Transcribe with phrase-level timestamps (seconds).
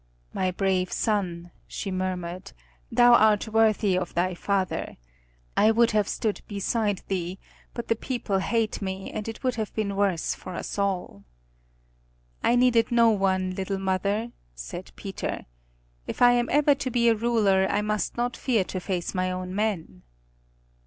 [0.33, 2.53] "My brave son," she murmured,
[2.91, 4.97] "thou art worthy of thy father.
[5.55, 7.37] I would have stood beside thee,
[7.75, 11.23] but the people hate me, and it would have been worse for us all."
[12.43, 15.45] "I needed no one, little mother," said Peter.
[16.07, 19.29] "If I am ever to be a ruler I must not fear to face my
[19.29, 20.01] own men."